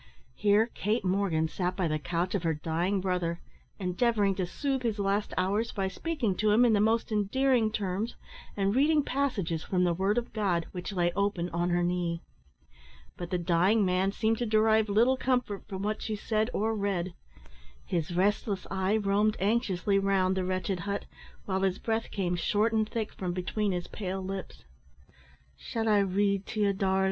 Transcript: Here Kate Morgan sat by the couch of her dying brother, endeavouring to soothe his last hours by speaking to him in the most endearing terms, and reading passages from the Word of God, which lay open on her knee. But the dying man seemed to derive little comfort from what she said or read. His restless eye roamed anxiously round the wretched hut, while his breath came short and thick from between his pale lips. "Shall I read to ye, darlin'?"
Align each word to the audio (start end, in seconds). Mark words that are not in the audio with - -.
Here 0.33 0.65
Kate 0.73 1.05
Morgan 1.05 1.47
sat 1.47 1.75
by 1.77 1.87
the 1.87 1.99
couch 1.99 2.33
of 2.33 2.41
her 2.41 2.55
dying 2.55 3.01
brother, 3.01 3.39
endeavouring 3.77 4.33
to 4.33 4.47
soothe 4.47 4.81
his 4.81 4.97
last 4.97 5.31
hours 5.37 5.71
by 5.71 5.87
speaking 5.89 6.33
to 6.37 6.49
him 6.49 6.65
in 6.65 6.73
the 6.73 6.79
most 6.81 7.11
endearing 7.11 7.71
terms, 7.71 8.15
and 8.57 8.75
reading 8.75 9.03
passages 9.03 9.61
from 9.61 9.83
the 9.83 9.93
Word 9.93 10.17
of 10.17 10.33
God, 10.33 10.65
which 10.71 10.91
lay 10.91 11.11
open 11.11 11.49
on 11.51 11.69
her 11.69 11.83
knee. 11.83 12.23
But 13.15 13.29
the 13.29 13.37
dying 13.37 13.85
man 13.85 14.11
seemed 14.11 14.39
to 14.39 14.47
derive 14.47 14.89
little 14.89 15.17
comfort 15.17 15.67
from 15.67 15.83
what 15.83 16.01
she 16.01 16.15
said 16.15 16.49
or 16.51 16.73
read. 16.75 17.13
His 17.85 18.15
restless 18.15 18.65
eye 18.71 18.97
roamed 18.97 19.37
anxiously 19.39 19.99
round 19.99 20.35
the 20.35 20.43
wretched 20.45 20.79
hut, 20.79 21.05
while 21.45 21.61
his 21.61 21.77
breath 21.77 22.09
came 22.09 22.35
short 22.35 22.73
and 22.73 22.89
thick 22.89 23.13
from 23.13 23.33
between 23.33 23.71
his 23.71 23.85
pale 23.87 24.23
lips. 24.25 24.63
"Shall 25.55 25.87
I 25.87 25.99
read 25.99 26.47
to 26.47 26.59
ye, 26.61 26.73
darlin'?" 26.73 26.99